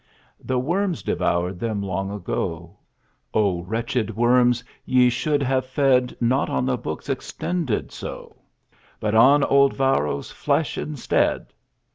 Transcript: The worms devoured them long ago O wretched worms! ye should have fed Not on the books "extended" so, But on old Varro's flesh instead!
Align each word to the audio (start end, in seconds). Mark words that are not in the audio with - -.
The 0.43 0.57
worms 0.57 1.03
devoured 1.03 1.59
them 1.59 1.83
long 1.83 2.09
ago 2.09 2.77
O 3.35 3.61
wretched 3.61 4.15
worms! 4.15 4.63
ye 4.83 5.11
should 5.11 5.43
have 5.43 5.63
fed 5.67 6.17
Not 6.19 6.49
on 6.49 6.65
the 6.65 6.75
books 6.75 7.07
"extended" 7.07 7.91
so, 7.91 8.37
But 8.99 9.13
on 9.13 9.43
old 9.43 9.75
Varro's 9.75 10.31
flesh 10.31 10.75
instead! 10.75 11.53